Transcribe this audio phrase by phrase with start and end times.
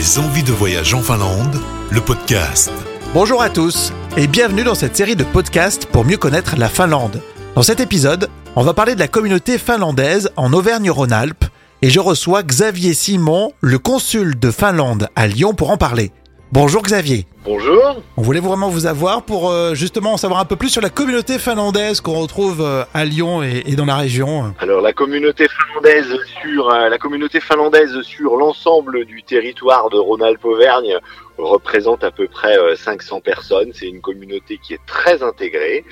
[0.00, 2.72] Des envies de voyage en Finlande, le podcast.
[3.12, 7.20] Bonjour à tous et bienvenue dans cette série de podcasts pour mieux connaître la Finlande.
[7.54, 11.44] Dans cet épisode, on va parler de la communauté finlandaise en Auvergne-Rhône-Alpes
[11.82, 16.12] et je reçois Xavier Simon, le consul de Finlande à Lyon pour en parler.
[16.52, 17.26] Bonjour Xavier.
[17.44, 18.02] Bonjour.
[18.16, 20.90] On voulait vraiment vous avoir pour euh, justement en savoir un peu plus sur la
[20.90, 24.52] communauté finlandaise qu'on retrouve euh, à Lyon et, et dans la région.
[24.58, 30.98] Alors la communauté finlandaise sur euh, la communauté finlandaise sur l'ensemble du territoire de Rhône-Alpes-Auvergne
[31.38, 33.70] représente à peu près euh, 500 personnes.
[33.72, 35.84] C'est une communauté qui est très intégrée.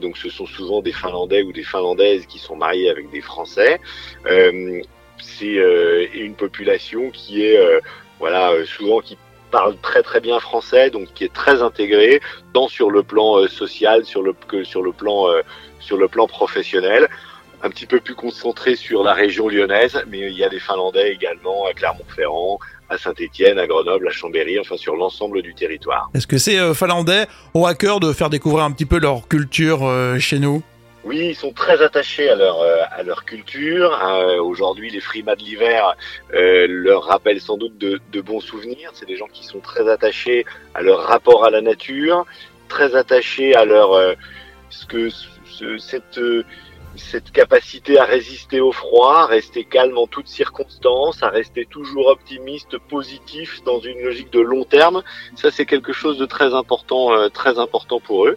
[0.00, 3.80] Donc ce sont souvent des Finlandais ou des Finlandaises qui sont mariés avec des Français.
[5.18, 5.60] C'est
[6.14, 7.58] une population qui est
[8.18, 9.16] voilà souvent qui
[9.52, 12.20] parle très très bien français, donc qui est très intégré,
[12.52, 14.34] tant sur le plan euh, social, sur le
[14.64, 15.42] sur le plan euh,
[15.78, 17.08] sur le plan professionnel,
[17.62, 21.12] un petit peu plus concentré sur la région lyonnaise, mais il y a des Finlandais
[21.12, 26.10] également à Clermont-Ferrand, à Saint-Étienne, à Grenoble, à Chambéry, enfin sur l'ensemble du territoire.
[26.14, 29.28] Est-ce que ces euh, Finlandais ont à cœur de faire découvrir un petit peu leur
[29.28, 29.80] culture
[30.18, 30.62] chez nous?
[31.04, 33.98] Oui, ils sont très attachés à leur euh, à leur culture.
[34.04, 35.94] Euh, Aujourd'hui, les frimas de l'hiver
[36.32, 38.90] euh, leur rappellent sans doute de, de bons souvenirs.
[38.94, 42.24] C'est des gens qui sont très attachés à leur rapport à la nature,
[42.68, 44.14] très attachés à leur euh,
[44.70, 46.44] ce que ce- cette euh,
[46.96, 52.06] cette capacité à résister au froid, à rester calme en toutes circonstances, à rester toujours
[52.08, 55.02] optimiste, positif dans une logique de long terme.
[55.36, 58.36] Ça, c'est quelque chose de très important, euh, très important pour eux,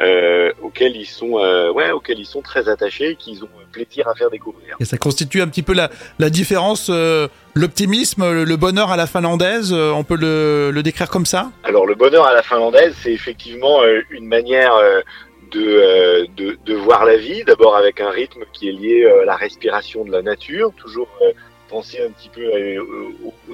[0.00, 4.08] euh, auquel ils sont, euh, ouais, auquel ils sont très attachés, et qu'ils ont plaisir
[4.08, 4.76] à faire découvrir.
[4.80, 9.06] Et ça constitue un petit peu la, la différence, euh, l'optimisme, le, bonheur à la
[9.06, 11.50] finlandaise, euh, on peut le, le décrire comme ça?
[11.64, 15.00] Alors, le bonheur à la finlandaise, c'est effectivement euh, une manière euh,
[15.50, 19.22] de, euh, de, de voir la vie, d'abord avec un rythme qui est lié euh,
[19.22, 21.32] à la respiration de la nature, toujours euh,
[21.68, 22.80] penser un petit peu euh,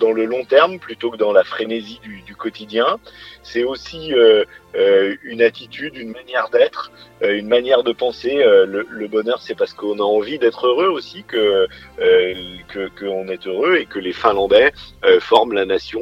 [0.00, 2.98] dans le long terme plutôt que dans la frénésie du, quotidien.
[3.42, 4.44] C'est aussi euh,
[4.76, 8.42] euh, une attitude, une manière d'être, une manière de penser.
[8.44, 11.66] Le, bonheur, c'est parce qu'on a envie d'être heureux aussi que
[12.98, 14.72] qu'on est heureux et que les Finlandais
[15.20, 16.00] forment la nation,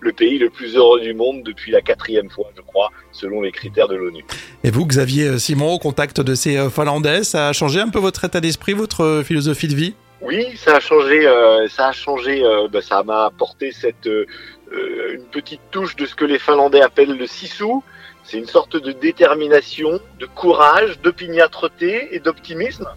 [0.00, 3.52] le pays le plus heureux du monde depuis la quatrième fois, je crois, selon les
[3.52, 4.24] critères de l'ONU.
[4.64, 8.24] Et vous, Xavier Simon, au contact de ces Finlandais, ça a changé un peu votre
[8.24, 9.94] état d'esprit, votre philosophie de vie?
[10.20, 11.26] Oui, ça a changé.
[11.26, 12.44] euh, ça a changé.
[12.44, 14.26] euh, bah, ça m'a apporté cette euh,
[14.72, 17.84] euh, une petite touche de ce que les Finlandais appellent le sissou.
[18.24, 22.88] C'est une sorte de détermination, de courage, d'opiniâtreté et d'optimisme.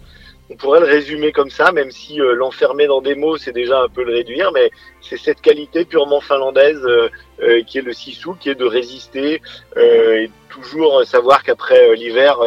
[0.49, 3.81] On pourrait le résumer comme ça, même si euh, l'enfermer dans des mots, c'est déjà
[3.83, 4.69] un peu le réduire, mais
[5.01, 9.41] c'est cette qualité purement finlandaise euh, qui est le sissou, qui est de résister
[9.77, 12.37] et toujours savoir qu'après l'hiver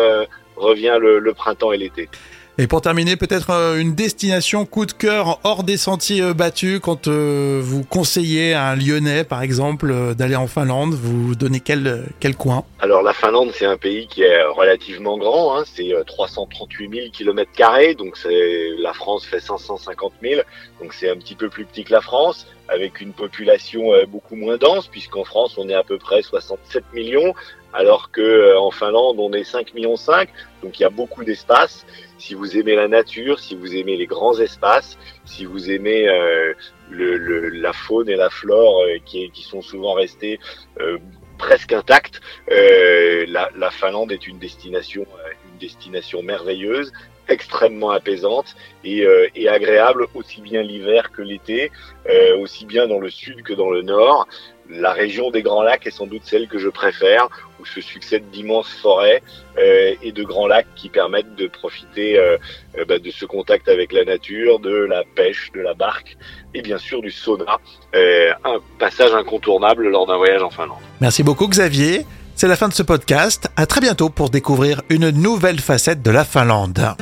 [0.57, 2.11] revient le, le printemps et l'été.
[2.57, 6.79] Et pour terminer, peut-être euh, une destination coup de cœur hors des sentiers euh, battus
[6.79, 12.05] quand euh, vous conseillez à un Lyonnais, par exemple, d'aller en Finlande, vous donnez quel,
[12.21, 12.65] quel coin?
[12.79, 17.11] Alors la Finlande, c'est un pays qui est relativement grand, hein, c'est euh, 338 000
[17.13, 20.43] kilomètres carrés, donc c'est la France fait 550 000,
[20.81, 24.59] donc c'est un petit peu plus petit que la France, avec une population beaucoup moins
[24.59, 27.35] dense, puisqu'en France on est à peu près 67 millions,
[27.75, 30.29] alors que euh, en Finlande on est 5 millions 5,
[30.63, 31.85] donc il y a beaucoup d'espace.
[32.19, 36.55] Si vous aimez la nature, si vous aimez les grands espaces, si vous aimez euh,
[36.91, 40.39] le, le- la faune et la flore euh, qui, qui sont souvent restés
[40.81, 40.97] euh,
[41.37, 42.21] presque intactes,
[42.53, 46.93] euh, la, la Finlande est une destination, euh, une destination merveilleuse,
[47.29, 48.55] extrêmement apaisante
[48.85, 51.73] et, euh, et agréable aussi bien l'hiver que l'été,
[52.09, 54.29] euh, aussi bien dans le sud que dans le nord.
[54.71, 57.29] La région des Grands Lacs est sans doute celle que je préfère,
[57.61, 59.23] où se succèdent d'immenses forêts
[59.59, 62.37] euh, et de grands lacs qui permettent de profiter euh,
[62.79, 66.17] euh, bah, de ce contact avec la nature, de la pêche, de la barque
[66.55, 67.59] et bien sûr du sauna.
[67.95, 70.79] Euh, un passage incontournable lors d'un voyage en Finlande.
[71.01, 72.07] Merci beaucoup, Xavier.
[72.35, 73.49] C'est la fin de ce podcast.
[73.57, 76.95] À très bientôt pour découvrir une nouvelle facette de la Finlande.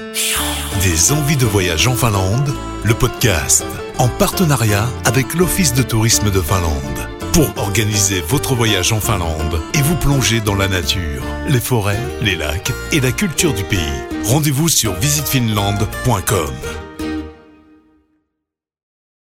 [0.83, 2.51] Des envies de voyage en Finlande,
[2.85, 3.65] le podcast.
[3.99, 7.12] En partenariat avec l'Office de tourisme de Finlande.
[7.33, 12.37] Pour organiser votre voyage en Finlande et vous plonger dans la nature, les forêts, les
[12.37, 13.79] lacs et la culture du pays.
[14.25, 16.82] Rendez-vous sur visitefinlande.com.